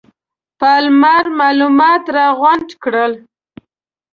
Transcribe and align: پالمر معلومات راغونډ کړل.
پالمر 0.59 1.25
معلومات 1.39 2.03
راغونډ 2.17 2.69
کړل. 2.83 3.13